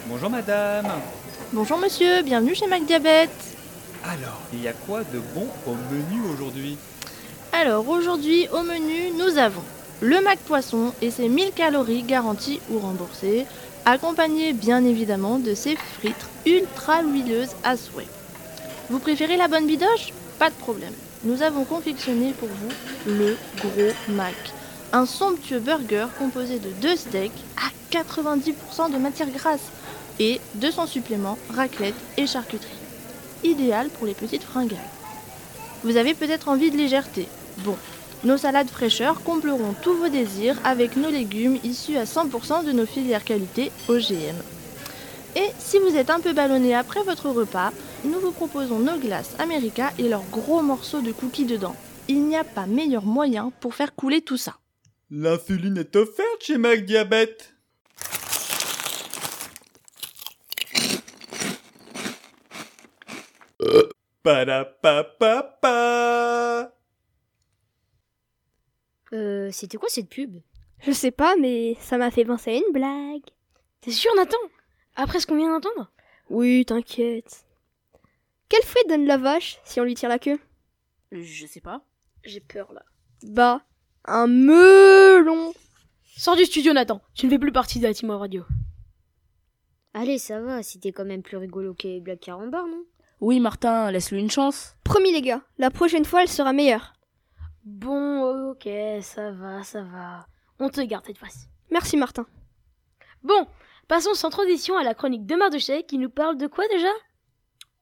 Bonjour 0.06 0.28
madame. 0.28 0.86
Bonjour 1.54 1.78
monsieur, 1.78 2.20
bienvenue 2.20 2.54
chez 2.54 2.66
MacDiabète. 2.66 3.56
Alors, 4.04 4.42
il 4.52 4.62
y 4.62 4.68
a 4.68 4.74
quoi 4.74 5.00
de 5.04 5.18
bon 5.34 5.48
au 5.66 5.72
menu 5.90 6.28
aujourd'hui? 6.34 6.76
Alors 7.52 7.88
aujourd'hui 7.88 8.48
au 8.52 8.64
menu 8.64 9.12
nous 9.16 9.38
avons 9.38 9.64
le 10.02 10.20
Mac 10.20 10.38
Poisson 10.40 10.92
et 11.00 11.10
ses 11.10 11.30
1000 11.30 11.52
calories 11.52 12.02
garanties 12.02 12.60
ou 12.70 12.78
remboursées, 12.80 13.46
accompagné 13.86 14.52
bien 14.52 14.84
évidemment 14.84 15.38
de 15.38 15.54
ses 15.54 15.76
frites 15.76 16.26
ultra 16.44 17.02
huileuses 17.02 17.54
à 17.62 17.76
souhait. 17.76 18.08
Vous 18.90 18.98
préférez 18.98 19.36
la 19.36 19.48
bonne 19.48 19.66
bidoche? 19.66 20.12
Pas 20.38 20.50
de 20.50 20.54
problème. 20.56 20.92
Nous 21.24 21.42
avons 21.42 21.64
confectionné 21.64 22.32
pour 22.32 22.48
vous 22.48 23.12
le 23.12 23.36
gros 23.58 23.94
Mac. 24.08 24.34
Un 24.92 25.06
somptueux 25.06 25.60
burger 25.60 26.08
composé 26.18 26.58
de 26.58 26.68
deux 26.82 26.96
steaks 26.96 27.32
à 27.56 27.96
90% 27.96 28.92
de 28.92 28.98
matière 28.98 29.30
grasse 29.30 29.70
et 30.18 30.40
200 30.56 30.86
suppléments, 30.86 31.38
raclette 31.54 31.94
et 32.16 32.26
charcuterie. 32.26 32.70
Idéal 33.44 33.88
pour 33.88 34.06
les 34.06 34.14
petites 34.14 34.42
fringales. 34.42 34.78
Vous 35.84 35.96
avez 35.96 36.14
peut-être 36.14 36.48
envie 36.48 36.70
de 36.70 36.76
légèreté. 36.76 37.28
Bon, 37.58 37.76
nos 38.24 38.38
salades 38.38 38.70
fraîcheurs 38.70 39.22
combleront 39.22 39.74
tous 39.82 39.94
vos 39.94 40.08
désirs 40.08 40.58
avec 40.64 40.96
nos 40.96 41.10
légumes 41.10 41.58
issus 41.64 41.96
à 41.96 42.04
100% 42.04 42.64
de 42.64 42.72
nos 42.72 42.86
filières 42.86 43.24
qualité 43.24 43.70
OGM. 43.88 44.36
Et 45.36 45.50
si 45.58 45.78
vous 45.78 45.96
êtes 45.96 46.08
un 46.10 46.20
peu 46.20 46.32
ballonné 46.32 46.74
après 46.74 47.02
votre 47.02 47.28
repas, 47.28 47.70
nous 48.04 48.18
vous 48.20 48.32
proposons 48.32 48.78
nos 48.78 48.98
glaces 48.98 49.36
America 49.38 49.90
et 49.98 50.08
leurs 50.08 50.24
gros 50.30 50.62
morceaux 50.62 51.02
de 51.02 51.12
cookies 51.12 51.44
dedans. 51.44 51.76
Il 52.08 52.24
n'y 52.24 52.36
a 52.36 52.44
pas 52.44 52.66
meilleur 52.66 53.04
moyen 53.04 53.52
pour 53.60 53.74
faire 53.74 53.94
couler 53.94 54.22
tout 54.22 54.38
ça. 54.38 54.56
L'insuline 55.10 55.76
est 55.76 55.94
offerte 55.94 56.42
chez 56.42 56.56
MacDiabète. 56.56 57.52
Euh, 63.62 63.88
c'était 69.52 69.76
quoi 69.76 69.88
cette 69.88 70.08
pub? 70.08 70.40
Je 70.80 70.92
sais 70.92 71.10
pas, 71.10 71.36
mais 71.36 71.76
ça 71.80 71.98
m'a 71.98 72.10
fait 72.10 72.24
penser 72.24 72.50
à 72.50 72.56
une 72.56 72.72
blague. 72.72 73.24
T'es 73.80 73.90
sûr, 73.90 74.10
Nathan? 74.16 74.36
Après 74.94 75.20
ce 75.20 75.26
qu'on 75.26 75.36
vient 75.36 75.52
d'entendre? 75.52 75.90
Oui, 76.30 76.64
t'inquiète. 76.64 77.44
Quel 78.48 78.62
fruit 78.62 78.82
donne 78.88 79.06
la 79.06 79.16
vache 79.16 79.58
si 79.64 79.80
on 79.80 79.84
lui 79.84 79.94
tire 79.94 80.08
la 80.08 80.18
queue? 80.18 80.38
Je 81.12 81.46
sais 81.46 81.60
pas. 81.60 81.82
J'ai 82.24 82.40
peur 82.40 82.72
là. 82.72 82.82
Bah, 83.22 83.62
un 84.04 84.26
melon. 84.26 85.52
Sors 86.16 86.36
du 86.36 86.44
studio, 86.44 86.72
Nathan. 86.72 87.00
Tu 87.14 87.26
ne 87.26 87.30
fais 87.30 87.38
plus 87.38 87.52
partie 87.52 87.78
de 87.78 87.86
la 87.86 87.94
team 87.94 88.10
radio. 88.10 88.44
Allez, 89.94 90.18
ça 90.18 90.40
va, 90.40 90.62
c'était 90.62 90.92
quand 90.92 91.04
même 91.04 91.22
plus 91.22 91.36
rigolo 91.36 91.74
que 91.74 91.88
les 91.88 92.00
blagues 92.00 92.20
carambar, 92.20 92.66
non? 92.66 92.84
Oui, 93.20 93.40
Martin, 93.40 93.90
laisse-lui 93.90 94.20
une 94.20 94.30
chance. 94.30 94.76
Promis 94.84 95.12
les 95.12 95.22
gars, 95.22 95.42
la 95.56 95.70
prochaine 95.70 96.04
fois 96.04 96.22
elle 96.22 96.28
sera 96.28 96.52
meilleure. 96.52 96.92
Bon, 97.66 98.50
ok, 98.52 98.68
ça 99.02 99.32
va, 99.32 99.64
ça 99.64 99.82
va. 99.82 100.28
On 100.60 100.68
te 100.68 100.80
garde 100.82 101.04
cette 101.04 101.18
fois-ci. 101.18 101.48
Merci 101.72 101.96
Martin. 101.96 102.24
Bon, 103.24 103.48
passons 103.88 104.14
sans 104.14 104.30
transition 104.30 104.76
à 104.76 104.84
la 104.84 104.94
chronique 104.94 105.26
de 105.26 105.34
Mardoché 105.34 105.82
qui 105.82 105.98
nous 105.98 106.08
parle 106.08 106.38
de 106.38 106.46
quoi 106.46 106.64
déjà? 106.68 106.92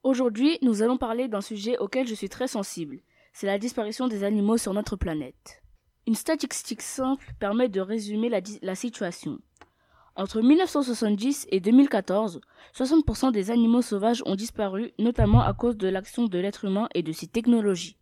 Aujourd'hui, 0.01 0.57
nous 0.63 0.81
allons 0.81 0.97
parler 0.97 1.27
d'un 1.27 1.39
sujet 1.39 1.77
auquel 1.77 2.07
je 2.07 2.15
suis 2.15 2.29
très 2.29 2.47
sensible. 2.47 3.01
C'est 3.31 3.45
la 3.45 3.59
disparition 3.59 4.07
des 4.07 4.23
animaux 4.23 4.57
sur 4.57 4.73
notre 4.73 4.95
planète. 4.95 5.61
Une 6.07 6.15
statistique 6.15 6.81
simple 6.81 7.23
permet 7.39 7.69
de 7.69 7.79
résumer 7.79 8.29
la, 8.29 8.41
la 8.63 8.73
situation. 8.73 9.37
Entre 10.15 10.41
1970 10.41 11.45
et 11.51 11.59
2014, 11.59 12.41
60% 12.73 13.31
des 13.31 13.51
animaux 13.51 13.83
sauvages 13.83 14.23
ont 14.25 14.35
disparu, 14.35 14.93
notamment 14.97 15.41
à 15.41 15.53
cause 15.53 15.77
de 15.77 15.87
l'action 15.87 16.25
de 16.25 16.39
l'être 16.39 16.65
humain 16.65 16.89
et 16.95 17.03
de 17.03 17.11
ses 17.11 17.27
technologies. 17.27 17.97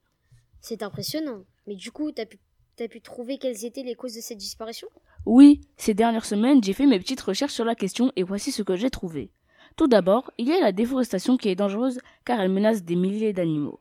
C'est 0.61 0.81
impressionnant. 0.81 1.43
Mais 1.67 1.75
du 1.75 1.91
coup, 1.91 2.12
t'as 2.12 2.25
pu, 2.25 2.39
t'as 2.75 2.88
pu 2.88 3.01
trouver 3.01 3.38
quelles 3.38 3.65
étaient 3.65 3.84
les 3.84 3.96
causes 3.96 4.15
de 4.15 4.22
cette 4.22 4.38
disparition? 4.38 4.88
Oui, 5.25 5.62
ces 5.77 5.93
dernières 5.93 6.25
semaines, 6.25 6.63
j'ai 6.63 6.74
fait 6.74 6.86
mes 6.86 7.00
petites 7.00 7.22
recherches 7.22 7.53
sur 7.53 7.65
la 7.65 7.75
question 7.75 8.12
et 8.15 8.24
voici 8.24 8.51
ce 8.51 8.63
que 8.63 8.75
j'ai 8.75 8.89
trouvé. 8.89 9.32
Tout 9.75 9.88
d'abord, 9.88 10.32
il 10.38 10.48
y 10.48 10.53
a 10.53 10.60
la 10.60 10.72
déforestation 10.72 11.38
qui 11.38 11.50
est 11.50 11.55
dangereuse 11.55 12.00
car 12.25 12.39
elle 12.39 12.51
menace 12.51 12.84
des 12.84 12.96
milliers 12.96 13.34
d'animaux. 13.34 13.79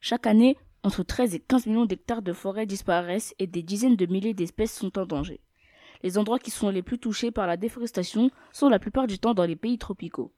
Chaque 0.00 0.26
année, 0.26 0.56
entre 0.82 1.02
13 1.02 1.34
et 1.34 1.40
15 1.40 1.66
millions 1.66 1.86
d'hectares 1.86 2.22
de 2.22 2.32
forêt 2.32 2.66
disparaissent 2.66 3.34
et 3.38 3.46
des 3.46 3.62
dizaines 3.62 3.96
de 3.96 4.06
milliers 4.06 4.34
d'espèces 4.34 4.74
sont 4.74 4.98
en 4.98 5.06
danger. 5.06 5.40
Les 6.02 6.18
endroits 6.18 6.38
qui 6.38 6.50
sont 6.50 6.68
les 6.68 6.82
plus 6.82 6.98
touchés 6.98 7.30
par 7.30 7.46
la 7.46 7.56
déforestation 7.56 8.30
sont 8.52 8.68
la 8.68 8.78
plupart 8.78 9.06
du 9.06 9.18
temps 9.18 9.34
dans 9.34 9.46
les 9.46 9.56
pays 9.56 9.78
tropicaux. 9.78 10.32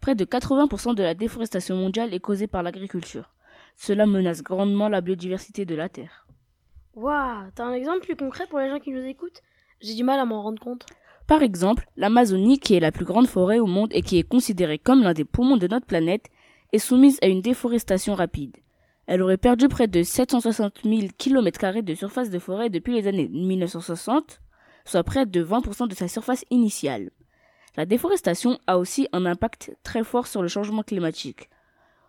Près 0.00 0.14
de 0.14 0.24
80% 0.24 0.94
de 0.94 1.02
la 1.02 1.14
déforestation 1.14 1.76
mondiale 1.76 2.14
est 2.14 2.20
causée 2.20 2.46
par 2.46 2.62
l'agriculture. 2.62 3.34
Cela 3.76 4.06
menace 4.06 4.42
grandement 4.42 4.88
la 4.88 5.02
biodiversité 5.02 5.66
de 5.66 5.74
la 5.74 5.90
Terre. 5.90 6.26
Waouh, 7.00 7.50
t'as 7.54 7.64
un 7.64 7.72
exemple 7.72 8.00
plus 8.00 8.14
concret 8.14 8.46
pour 8.46 8.58
les 8.58 8.68
gens 8.68 8.78
qui 8.78 8.90
nous 8.90 9.06
écoutent? 9.06 9.40
J'ai 9.80 9.94
du 9.94 10.04
mal 10.04 10.20
à 10.20 10.26
m'en 10.26 10.42
rendre 10.42 10.62
compte. 10.62 10.84
Par 11.26 11.42
exemple, 11.42 11.86
l'Amazonie, 11.96 12.58
qui 12.58 12.74
est 12.74 12.80
la 12.80 12.92
plus 12.92 13.06
grande 13.06 13.26
forêt 13.26 13.58
au 13.58 13.64
monde 13.64 13.88
et 13.94 14.02
qui 14.02 14.18
est 14.18 14.28
considérée 14.28 14.78
comme 14.78 15.02
l'un 15.02 15.14
des 15.14 15.24
poumons 15.24 15.56
de 15.56 15.66
notre 15.66 15.86
planète, 15.86 16.26
est 16.74 16.78
soumise 16.78 17.18
à 17.22 17.28
une 17.28 17.40
déforestation 17.40 18.14
rapide. 18.14 18.54
Elle 19.06 19.22
aurait 19.22 19.38
perdu 19.38 19.66
près 19.68 19.88
de 19.88 20.02
760 20.02 20.80
000 20.84 21.08
km 21.16 21.80
de 21.80 21.94
surface 21.94 22.28
de 22.28 22.38
forêt 22.38 22.68
depuis 22.68 22.92
les 22.92 23.06
années 23.06 23.28
1960, 23.28 24.42
soit 24.84 25.02
près 25.02 25.24
de 25.24 25.42
20% 25.42 25.88
de 25.88 25.94
sa 25.94 26.06
surface 26.06 26.44
initiale. 26.50 27.12
La 27.78 27.86
déforestation 27.86 28.58
a 28.66 28.76
aussi 28.76 29.08
un 29.14 29.24
impact 29.24 29.74
très 29.84 30.04
fort 30.04 30.26
sur 30.26 30.42
le 30.42 30.48
changement 30.48 30.82
climatique. 30.82 31.48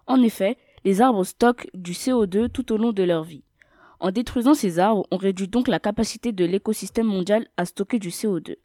En 0.05 0.21
effet, 0.21 0.57
les 0.83 1.00
arbres 1.00 1.24
stockent 1.24 1.69
du 1.74 1.93
CO2 1.93 2.50
tout 2.50 2.74
au 2.74 2.77
long 2.77 2.91
de 2.91 3.03
leur 3.03 3.24
vie. 3.24 3.45
En 4.01 4.10
détruisant 4.10 4.55
ces 4.55 4.79
arbres, 4.79 5.05
on 5.12 5.17
réduit 5.17 5.48
donc 5.48 5.67
la 5.67 5.79
capacité 5.79 6.31
de 6.31 6.43
l'écosystème 6.43 7.05
mondial 7.05 7.48
à 7.55 7.65
stocker 7.65 8.00
du 8.00 8.10
CO2. 8.10 8.55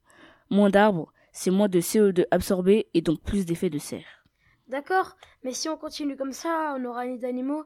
Moins 0.49 0.71
d'arbres, 0.71 1.12
c'est 1.31 1.50
moins 1.50 1.69
de 1.69 1.78
CO2 1.78 2.25
absorbé 2.31 2.88
et 2.95 3.02
donc 3.02 3.21
plus 3.21 3.45
d'effets 3.45 3.69
de 3.69 3.78
serre. 3.78 4.25
D'accord, 4.69 5.14
mais 5.45 5.52
si 5.52 5.69
on 5.69 5.76
continue 5.76 6.16
comme 6.16 6.33
ça, 6.33 6.73
on 6.75 6.78
n'aura 6.78 7.07
ni 7.07 7.19
d'animaux, 7.19 7.64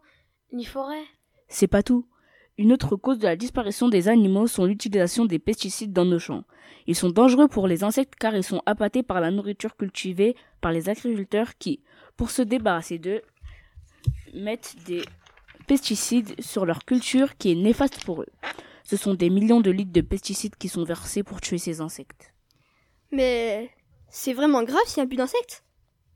ni 0.53 0.65
forêt. 0.65 1.05
C'est 1.47 1.69
pas 1.69 1.85
tout. 1.85 2.09
Une 2.59 2.73
autre 2.73 2.97
cause 2.97 3.21
de 3.21 3.27
la 3.27 3.37
disparition 3.37 3.89
des 3.89 4.09
animaux 4.09 4.49
sont 4.49 4.65
l'utilisation 4.65 5.25
des 5.25 5.39
pesticides 5.39 5.93
dans 5.93 6.05
nos 6.05 6.19
champs. 6.19 6.43
Ils 6.89 6.97
sont 6.97 7.11
dangereux 7.11 7.47
pour 7.47 7.69
les 7.69 7.85
insectes 7.85 8.17
car 8.19 8.35
ils 8.35 8.43
sont 8.43 8.62
appâtés 8.67 9.05
par 9.05 9.21
la 9.21 9.31
nourriture 9.31 9.77
cultivée 9.77 10.35
par 10.61 10.73
les 10.73 10.89
agriculteurs 10.89 11.57
qui, 11.57 11.85
pour 12.17 12.33
se 12.33 12.43
débarrasser 12.43 12.99
d'eux, 12.99 13.23
mettent 14.35 14.75
des 14.87 15.03
pesticides 15.71 16.35
sur 16.41 16.67
leur 16.67 16.85
culture 16.85 17.37
qui 17.37 17.53
est 17.53 17.55
néfaste 17.55 18.05
pour 18.05 18.23
eux. 18.23 18.33
Ce 18.83 18.97
sont 18.97 19.15
des 19.15 19.31
millions 19.31 19.61
de 19.61 19.71
litres 19.71 19.93
de 19.93 20.00
pesticides 20.00 20.57
qui 20.57 20.69
sont 20.69 20.83
versés 20.83 21.23
pour 21.23 21.41
tuer 21.41 21.59
ces 21.59 21.81
insectes. 21.81 22.35
Mais 23.12 23.71
c'est 24.09 24.33
vraiment 24.33 24.65
grave 24.65 24.83
s'il 24.87 25.00
n'y 25.00 25.07
a 25.07 25.07
plus 25.07 25.17
d'insectes 25.17 25.62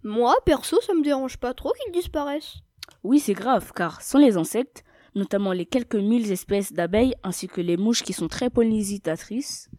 Moi, 0.03 0.35
perso, 0.45 0.81
ça 0.81 0.93
me 0.93 1.05
dérange 1.05 1.37
pas 1.37 1.55
trop 1.55 1.73
qu'ils 1.73 1.93
disparaissent. 1.93 2.57
Oui, 3.05 3.21
c'est 3.21 3.35
grave, 3.35 3.71
car 3.77 4.03
sans 4.03 4.19
les 4.19 4.37
insectes, 4.37 4.83
notamment 5.15 5.53
les 5.53 5.67
quelques 5.67 5.95
mille 5.95 6.33
espèces 6.33 6.73
d'abeilles 6.73 7.15
ainsi 7.23 7.47
que 7.47 7.61
les 7.61 7.77
mouches 7.77 8.03
qui 8.03 8.13
sont 8.13 8.27
très 8.27 8.51
pollinisitatrices, 8.51 9.71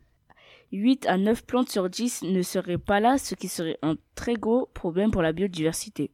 8 0.72 1.06
à 1.06 1.18
9 1.18 1.46
plantes 1.46 1.70
sur 1.70 1.90
10 1.90 2.24
ne 2.24 2.44
seraient 2.44 2.78
pas 2.78 3.02
là, 3.02 3.18
ce 3.18 3.36
qui 3.36 3.50
serait 3.50 3.78
un 3.82 3.98
très 4.16 4.36
gros 4.36 4.70
problème 4.74 5.12
pour 5.12 5.22
la 5.22 5.34
biodiversité. 5.34 6.12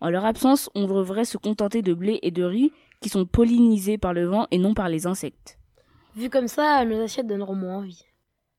En 0.00 0.10
leur 0.10 0.24
absence, 0.24 0.70
on 0.74 0.86
devrait 0.86 1.24
se 1.24 1.38
contenter 1.38 1.82
de 1.82 1.94
blé 1.94 2.18
et 2.22 2.30
de 2.30 2.44
riz 2.44 2.72
qui 3.00 3.08
sont 3.08 3.26
pollinisés 3.26 3.98
par 3.98 4.12
le 4.12 4.26
vent 4.26 4.46
et 4.50 4.58
non 4.58 4.74
par 4.74 4.88
les 4.88 5.06
insectes. 5.06 5.58
Vu 6.16 6.30
comme 6.30 6.48
ça, 6.48 6.84
nos 6.84 7.02
assiettes 7.02 7.26
donneront 7.26 7.54
moins 7.54 7.78
envie. 7.78 8.04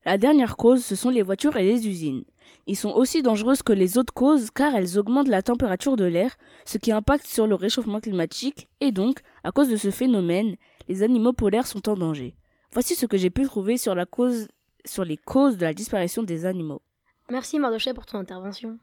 La 0.04 0.18
dernière 0.18 0.56
cause, 0.56 0.84
ce 0.84 0.94
sont 0.94 1.10
les 1.10 1.22
voitures 1.22 1.56
et 1.56 1.64
les 1.64 1.88
usines. 1.88 2.24
Ils 2.68 2.76
sont 2.76 2.92
aussi 2.92 3.22
dangereuses 3.22 3.62
que 3.62 3.72
les 3.72 3.98
autres 3.98 4.12
causes 4.14 4.50
car 4.50 4.74
elles 4.76 4.98
augmentent 4.98 5.28
la 5.28 5.42
température 5.42 5.96
de 5.96 6.04
l'air, 6.04 6.36
ce 6.64 6.78
qui 6.78 6.92
impacte 6.92 7.26
sur 7.26 7.46
le 7.46 7.56
réchauffement 7.56 8.00
climatique, 8.00 8.68
et 8.80 8.92
donc, 8.92 9.20
à 9.42 9.50
cause 9.50 9.68
de 9.68 9.76
ce 9.76 9.90
phénomène, 9.90 10.56
les 10.88 11.02
animaux 11.02 11.32
polaires 11.32 11.66
sont 11.66 11.88
en 11.88 11.96
danger. 11.96 12.36
Voici 12.70 12.94
ce 12.94 13.06
que 13.06 13.16
j'ai 13.16 13.30
pu 13.30 13.44
trouver 13.44 13.78
sur, 13.78 13.94
la 13.94 14.06
cause, 14.06 14.48
sur 14.84 15.04
les 15.04 15.16
causes 15.16 15.56
de 15.56 15.64
la 15.64 15.74
disparition 15.74 16.22
des 16.22 16.44
animaux. 16.44 16.82
Merci 17.30 17.58
Mardoché 17.58 17.92
pour 17.92 18.06
ton 18.06 18.18
intervention. 18.18 18.78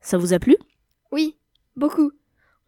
Ça 0.00 0.18
vous 0.18 0.32
a 0.32 0.38
plu? 0.38 0.56
Oui, 1.12 1.36
beaucoup. 1.76 2.12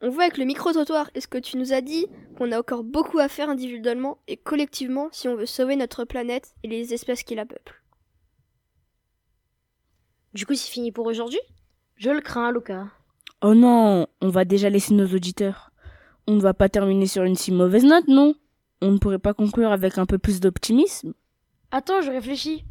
On 0.00 0.10
voit 0.10 0.24
avec 0.24 0.38
le 0.38 0.44
micro-trottoir 0.44 1.10
et 1.14 1.20
ce 1.20 1.26
que 1.26 1.38
tu 1.38 1.56
nous 1.56 1.72
as 1.72 1.80
dit 1.80 2.06
qu'on 2.36 2.52
a 2.52 2.58
encore 2.58 2.84
beaucoup 2.84 3.18
à 3.18 3.28
faire 3.28 3.50
individuellement 3.50 4.18
et 4.28 4.36
collectivement 4.36 5.08
si 5.10 5.26
on 5.26 5.34
veut 5.34 5.46
sauver 5.46 5.74
notre 5.74 6.04
planète 6.04 6.54
et 6.62 6.68
les 6.68 6.94
espèces 6.94 7.24
qui 7.24 7.34
la 7.34 7.46
peuplent? 7.46 7.82
Du 10.34 10.46
coup, 10.46 10.54
c'est 10.54 10.70
fini 10.70 10.92
pour 10.92 11.06
aujourd'hui? 11.06 11.40
Je 11.96 12.10
le 12.10 12.20
crains, 12.20 12.52
Luca. 12.52 12.86
Oh 13.42 13.54
non, 13.54 14.06
on 14.20 14.28
va 14.28 14.44
déjà 14.44 14.70
laisser 14.70 14.94
nos 14.94 15.06
auditeurs. 15.06 15.72
On 16.28 16.34
ne 16.34 16.40
va 16.40 16.54
pas 16.54 16.68
terminer 16.68 17.06
sur 17.06 17.24
une 17.24 17.34
si 17.34 17.50
mauvaise 17.50 17.84
note, 17.84 18.06
non? 18.06 18.34
On 18.80 18.92
ne 18.92 18.98
pourrait 18.98 19.18
pas 19.18 19.34
conclure 19.34 19.72
avec 19.72 19.98
un 19.98 20.06
peu 20.06 20.18
plus 20.18 20.38
d'optimisme? 20.38 21.14
Attends, 21.72 22.02
je 22.02 22.10
réfléchis. 22.10 22.64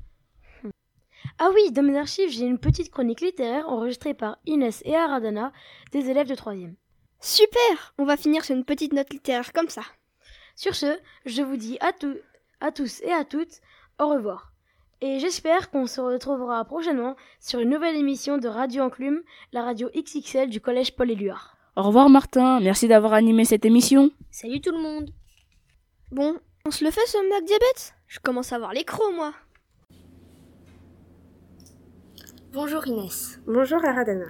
Ah 1.39 1.49
oui, 1.53 1.71
dans 1.71 1.83
mes 1.83 1.97
archives, 1.97 2.29
j'ai 2.29 2.45
une 2.45 2.59
petite 2.59 2.91
chronique 2.91 3.21
littéraire 3.21 3.69
enregistrée 3.69 4.13
par 4.13 4.37
Inès 4.45 4.81
et 4.85 4.95
Aradana, 4.95 5.51
des 5.91 6.09
élèves 6.09 6.27
de 6.27 6.35
3e. 6.35 6.73
Super 7.19 7.93
On 7.97 8.05
va 8.05 8.17
finir 8.17 8.43
sur 8.45 8.55
une 8.55 8.65
petite 8.65 8.93
note 8.93 9.11
littéraire 9.11 9.53
comme 9.53 9.69
ça. 9.69 9.83
Sur 10.55 10.75
ce, 10.75 10.97
je 11.25 11.41
vous 11.41 11.57
dis 11.57 11.77
à, 11.81 11.93
tous, 11.93 12.17
à 12.61 12.71
tous 12.71 13.01
et 13.01 13.11
à 13.11 13.23
toutes 13.23 13.61
au 13.99 14.07
revoir. 14.07 14.51
Et 15.01 15.19
j'espère 15.19 15.69
qu'on 15.69 15.85
se 15.85 16.01
retrouvera 16.01 16.65
prochainement 16.65 17.15
sur 17.39 17.59
une 17.59 17.69
nouvelle 17.69 17.95
émission 17.95 18.39
de 18.39 18.47
Radio 18.47 18.83
Enclume, 18.83 19.21
la 19.51 19.63
radio 19.63 19.89
XXL 19.95 20.49
du 20.49 20.59
collège 20.59 20.95
Paul 20.95 21.11
Éluard. 21.11 21.55
Au 21.75 21.83
revoir 21.83 22.09
Martin, 22.09 22.59
merci 22.59 22.87
d'avoir 22.87 23.13
animé 23.13 23.45
cette 23.45 23.65
émission. 23.65 24.09
Salut 24.31 24.59
tout 24.59 24.71
le 24.71 24.81
monde. 24.81 25.11
Bon, 26.11 26.39
on 26.65 26.71
se 26.71 26.83
le 26.83 26.89
fait 26.89 27.05
ce 27.05 27.17
Mac 27.29 27.45
Diabète? 27.45 27.93
Je 28.07 28.19
commence 28.19 28.51
à 28.51 28.55
avoir 28.55 28.73
les 28.73 28.83
crocs 28.83 29.13
moi. 29.15 29.33
Bonjour 32.59 32.87
Inès. 32.87 33.39
Bonjour 33.45 33.85
Aradana. 33.85 34.25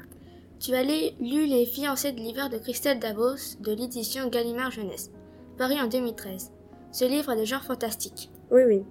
Tu 0.60 0.74
as 0.74 0.84
lu 0.84 1.14
Les 1.22 1.66
fiancés 1.66 2.12
de 2.12 2.20
l'hiver 2.20 2.50
de 2.50 2.58
Christelle 2.58 3.00
Davos 3.00 3.56
de 3.62 3.72
l'édition 3.72 4.28
Gallimard 4.28 4.72
Jeunesse, 4.72 5.12
paru 5.58 5.76
en 5.76 5.88
2013. 5.88 6.52
Ce 6.92 7.06
livre 7.06 7.32
est 7.32 7.40
de 7.40 7.46
genre 7.46 7.64
fantastique. 7.64 8.30
Oui, 8.52 8.64
oui. 8.68 8.84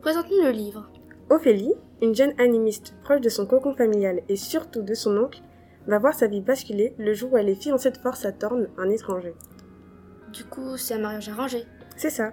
Présente-nous 0.00 0.42
le 0.42 0.50
livre. 0.50 0.90
Ophélie, 1.30 1.72
une 2.02 2.16
jeune 2.16 2.34
animiste 2.40 2.96
proche 3.04 3.20
de 3.20 3.28
son 3.28 3.46
cocon 3.46 3.74
familial 3.74 4.22
et 4.28 4.34
surtout 4.34 4.82
de 4.82 4.94
son 4.94 5.16
oncle, 5.16 5.40
va 5.86 6.00
voir 6.00 6.14
sa 6.14 6.26
vie 6.26 6.40
basculer 6.40 6.94
le 6.98 7.14
jour 7.14 7.34
où 7.34 7.36
elle 7.36 7.50
est 7.50 7.62
fiancée 7.62 7.92
de 7.92 7.98
force 7.98 8.24
à 8.24 8.32
Thorne, 8.32 8.70
un 8.76 8.90
étranger. 8.90 9.34
Du 10.32 10.42
coup, 10.42 10.76
c'est 10.76 10.94
un 10.94 10.98
mariage 10.98 11.28
arrangé. 11.28 11.62
C'est 11.96 12.10
ça. 12.10 12.32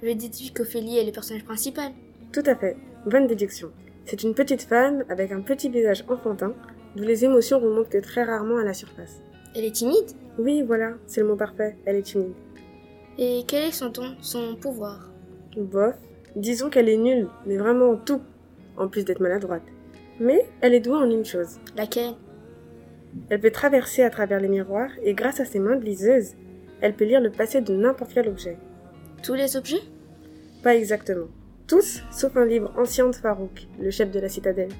Je 0.00 0.12
déduis 0.12 0.52
qu'Ophélie 0.52 0.98
est 0.98 1.06
le 1.06 1.10
personnage 1.10 1.44
principal? 1.44 1.90
Tout 2.32 2.44
à 2.46 2.54
fait. 2.54 2.76
Bonne 3.04 3.26
déduction. 3.26 3.72
C'est 4.04 4.22
une 4.22 4.34
petite 4.34 4.62
femme 4.62 5.04
avec 5.08 5.32
un 5.32 5.40
petit 5.40 5.68
visage 5.68 6.04
enfantin, 6.08 6.54
d'où 6.96 7.04
les 7.04 7.24
émotions 7.24 7.60
remontent 7.60 7.90
que 7.90 7.98
très 7.98 8.24
rarement 8.24 8.58
à 8.58 8.64
la 8.64 8.74
surface. 8.74 9.22
Elle 9.54 9.64
est 9.64 9.74
timide? 9.74 10.12
Oui, 10.38 10.62
voilà, 10.62 10.94
c'est 11.06 11.20
le 11.20 11.28
mot 11.28 11.36
parfait, 11.36 11.76
elle 11.84 11.96
est 11.96 12.02
timide. 12.02 12.32
Et 13.18 13.42
quel 13.46 13.68
est 13.68 13.72
son 13.72 13.90
ton, 13.90 14.16
son 14.20 14.56
pouvoir? 14.56 15.10
Bof, 15.56 15.94
disons 16.36 16.70
qu'elle 16.70 16.88
est 16.88 16.96
nulle, 16.96 17.28
mais 17.46 17.56
vraiment 17.56 17.96
tout, 17.96 18.22
en 18.76 18.88
plus 18.88 19.04
d'être 19.04 19.20
maladroite. 19.20 19.62
Mais 20.18 20.46
elle 20.60 20.74
est 20.74 20.80
douée 20.80 20.96
en 20.96 21.10
une 21.10 21.24
chose. 21.24 21.58
Laquelle? 21.76 22.14
Elle 23.28 23.40
peut 23.40 23.50
traverser 23.50 24.02
à 24.02 24.10
travers 24.10 24.40
les 24.40 24.48
miroirs 24.48 24.90
et 25.02 25.14
grâce 25.14 25.40
à 25.40 25.44
ses 25.44 25.58
mains 25.58 25.76
de 25.76 25.84
liseuse, 25.84 26.34
elle 26.80 26.94
peut 26.94 27.04
lire 27.04 27.20
le 27.20 27.30
passé 27.30 27.60
de 27.60 27.74
n'importe 27.74 28.12
quel 28.14 28.28
objet. 28.28 28.56
Tous 29.22 29.34
les 29.34 29.56
objets? 29.56 29.82
Pas 30.62 30.76
exactement. 30.76 31.26
Tous, 31.70 32.02
sauf 32.10 32.36
un 32.36 32.46
livre 32.46 32.72
ancien 32.76 33.08
de 33.10 33.14
Farouk, 33.14 33.68
le 33.78 33.92
chef 33.92 34.10
de 34.10 34.18
la 34.18 34.28
citadelle. 34.28 34.72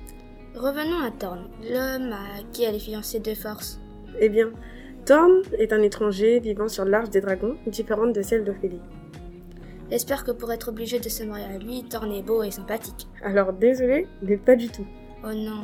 Revenons 0.57 0.98
à 1.07 1.12
Thorn, 1.12 1.48
l'homme 1.62 2.12
à 2.12 2.42
qui 2.53 2.64
elle 2.64 2.74
est 2.74 2.81
fiancée 2.81 3.20
de 3.20 3.33
force. 3.33 3.79
Eh 4.18 4.29
bien, 4.29 4.50
Thorn 5.07 5.42
est 5.57 5.72
un 5.72 5.83
étranger 5.83 6.40
vivant 6.40 6.66
sur 6.66 6.85
l'Arche 6.85 7.11
des 7.11 7.20
Dragons, 7.20 7.57
différente 7.68 8.12
de 8.12 8.22
celle 8.22 8.42
d'Ophélie. 8.42 8.83
J'espère 9.88 10.24
que 10.24 10.33
pour 10.33 10.50
être 10.50 10.70
obligé 10.70 10.98
de 10.98 11.09
se 11.09 11.22
marier 11.22 11.44
à 11.44 11.59
lui, 11.59 11.85
Thorn 11.85 12.11
est 12.11 12.24
beau 12.24 12.42
et 12.42 12.50
sympathique. 12.50 13.07
Alors 13.22 13.53
désolé, 13.53 14.09
mais 14.22 14.37
pas 14.37 14.57
du 14.57 14.68
tout. 14.68 14.87
Oh 15.22 15.33
non. 15.33 15.62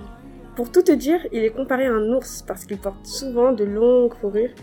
Pour 0.55 0.71
tout 0.71 0.83
te 0.83 0.93
dire, 0.93 1.27
il 1.33 1.43
est 1.43 1.51
comparé 1.51 1.87
à 1.87 1.93
un 1.93 2.13
ours 2.13 2.45
parce 2.47 2.65
qu'il 2.67 2.79
porte 2.79 3.05
souvent 3.05 3.51
de 3.51 3.65
longues 3.65 4.15
fourrures. 4.15 4.55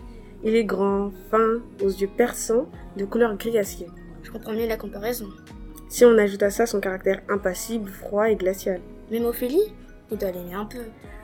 Il 0.45 0.55
est 0.55 0.63
grand, 0.63 1.11
fin, 1.29 1.59
aux 1.83 1.89
yeux 1.89 2.09
perçants, 2.15 2.69
de 2.95 3.03
couleur 3.03 3.35
gris 3.35 3.57
acier. 3.57 3.87
Je 4.21 4.31
comprends 4.31 4.53
mieux 4.53 4.65
la 4.65 4.77
comparaison. 4.77 5.27
Si 5.93 6.03
on 6.05 6.17
ajoute 6.17 6.41
à 6.41 6.49
ça 6.49 6.65
son 6.65 6.79
caractère 6.79 7.21
impassible, 7.29 7.87
froid 7.87 8.27
et 8.27 8.35
glacial. 8.35 8.81
Même 9.11 9.25
Ophélie 9.25 9.75
Il 10.09 10.17
doit 10.17 10.31
l'aimer 10.31 10.55
un 10.55 10.65
peu. 10.65 10.79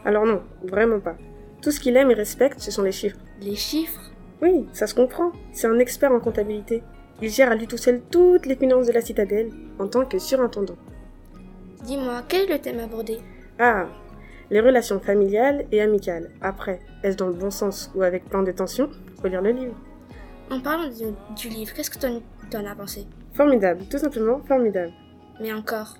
Alors 0.05 0.27
non, 0.27 0.43
vraiment 0.61 0.99
pas. 0.99 1.15
Tout 1.59 1.71
ce 1.71 1.79
qu'il 1.79 1.97
aime 1.97 2.11
et 2.11 2.13
respecte, 2.13 2.59
ce 2.59 2.69
sont 2.69 2.83
les 2.83 2.91
chiffres. 2.91 3.17
Les 3.41 3.55
chiffres 3.55 4.11
Oui, 4.43 4.67
ça 4.71 4.85
se 4.85 4.93
comprend. 4.93 5.31
C'est 5.53 5.65
un 5.65 5.79
expert 5.79 6.11
en 6.11 6.19
comptabilité. 6.19 6.83
Il 7.19 7.31
gère 7.31 7.51
à 7.51 7.55
lui 7.55 7.65
tout 7.65 7.77
seul 7.77 7.99
toutes 8.11 8.45
les 8.45 8.55
finances 8.55 8.85
de 8.85 8.91
la 8.91 9.01
citadelle, 9.01 9.49
en 9.79 9.87
tant 9.87 10.05
que 10.05 10.19
surintendant. 10.19 10.77
Dis-moi, 11.83 12.21
quel 12.27 12.41
est 12.41 12.53
le 12.53 12.59
thème 12.59 12.79
abordé? 12.79 13.17
Ah, 13.57 13.87
les 14.51 14.61
relations 14.61 14.99
familiales 14.99 15.65
et 15.71 15.81
amicales. 15.81 16.29
Après, 16.41 16.79
est-ce 17.01 17.17
dans 17.17 17.25
le 17.25 17.33
bon 17.33 17.49
sens 17.49 17.91
ou 17.95 18.03
avec 18.03 18.25
plein 18.25 18.43
de 18.43 18.51
tensions? 18.51 18.91
Faut 19.19 19.29
lire 19.29 19.41
le 19.41 19.49
livre. 19.49 19.73
En 20.51 20.59
parlant 20.59 20.89
du, 20.89 21.05
du 21.35 21.49
livre, 21.49 21.73
qu'est-ce 21.73 21.89
que 21.89 21.97
tu 21.97 22.55
en 22.55 22.65
as 22.67 22.75
pensé? 22.75 23.07
Formidable, 23.39 23.85
tout 23.89 23.99
simplement 23.99 24.41
formidable. 24.45 24.91
Mais 25.39 25.53
encore 25.53 25.95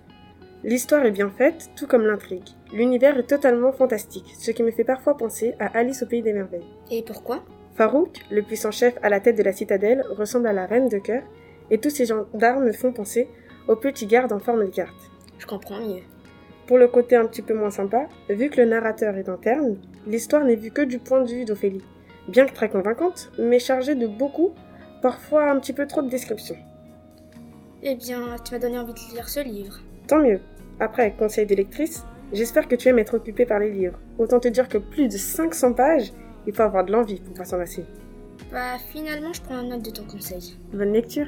L'histoire 0.65 1.06
est 1.06 1.12
bien 1.12 1.30
faite, 1.30 1.69
tout 1.78 1.88
comme 1.88 2.06
l'intrigue. 2.06 2.49
L'univers 2.73 3.17
est 3.17 3.28
totalement 3.28 3.71
fantastique, 3.71 4.36
ce 4.38 4.52
qui 4.52 4.62
me 4.62 4.71
fait 4.71 4.84
parfois 4.84 5.15
penser 5.15 5.56
à 5.58 5.67
Alice 5.67 6.04
au 6.04 6.06
pays 6.06 6.21
des 6.21 6.34
merveilles. 6.34 6.67
Et 6.91 7.02
pourquoi? 7.02 7.45
Farouk, 7.75 8.10
le 8.30 8.41
puissant 8.41 8.71
chef 8.71 8.95
à 9.04 9.08
la 9.08 9.21
tête 9.21 9.38
de 9.38 9.43
la 9.43 9.54
citadelle, 9.54 10.04
ressemble 10.10 10.47
à 10.47 10.52
la 10.52 10.65
reine 10.65 10.89
de 10.89 10.97
cœur, 10.97 11.23
et 11.71 11.78
tous 11.78 11.91
ces 11.91 12.08
gendarmes 12.08 12.65
me 12.65 12.73
font 12.73 12.91
penser 12.91 13.30
au 13.69 13.78
petit 13.78 14.06
garde 14.06 14.34
en 14.34 14.39
forme 14.39 14.65
de 14.65 14.71
carte. 14.71 15.10
Je 15.38 15.45
comprends 15.45 15.80
mieux. 15.80 16.04
Pour 16.67 16.78
le 16.78 16.89
côté 16.89 17.15
un 17.15 17.25
petit 17.25 17.41
peu 17.41 17.54
moins 17.54 17.71
sympa, 17.71 18.10
vu 18.28 18.49
que 18.49 18.60
le 18.60 18.67
narrateur 18.67 19.15
est 19.15 19.30
interne, 19.30 19.78
l'histoire 20.08 20.43
n'est 20.43 20.58
vue 20.58 20.71
que 20.71 20.82
du 20.82 20.99
point 20.99 21.21
de 21.21 21.32
vue 21.32 21.45
d'Ophélie. 21.45 21.86
Bien 22.28 22.45
que 22.45 22.54
très 22.54 22.67
convaincante, 22.67 23.32
mais 23.39 23.60
chargée 23.60 23.95
de 23.95 24.08
beaucoup, 24.08 24.52
parfois 25.02 25.49
un 25.49 25.58
petit 25.62 25.71
peu 25.71 25.88
trop 25.88 26.02
de 26.02 26.10
descriptions. 26.10 26.58
Eh 27.81 27.95
bien, 27.95 28.35
tu 28.43 28.53
m'as 28.53 28.59
donné 28.59 28.77
envie 28.77 28.93
de 28.93 29.13
lire 29.13 29.29
ce 29.29 29.39
livre. 29.39 29.79
Tant 30.07 30.19
mieux. 30.19 30.41
Après, 30.79 31.13
conseil 31.15 31.45
de 31.45 31.55
lectrice, 31.55 32.03
j'espère 32.33 32.67
que 32.67 32.75
tu 32.75 32.89
aimes 32.89 32.99
être 32.99 33.15
occupée 33.15 33.45
par 33.45 33.59
les 33.59 33.71
livres. 33.71 33.97
Autant 34.17 34.39
te 34.39 34.49
dire 34.49 34.67
que 34.67 34.77
plus 34.77 35.07
de 35.07 35.17
500 35.17 35.73
pages, 35.73 36.11
il 36.45 36.53
faut 36.53 36.63
avoir 36.63 36.83
de 36.83 36.91
l'envie 36.91 37.21
pour 37.21 37.33
pas 37.33 37.45
s'en 37.45 37.57
lasser. 37.57 37.85
Bah, 38.51 38.77
finalement, 38.91 39.31
je 39.31 39.41
prends 39.41 39.61
note 39.63 39.83
de 39.83 39.91
ton 39.91 40.03
conseil. 40.03 40.57
Bonne 40.73 40.91
lecture 40.91 41.27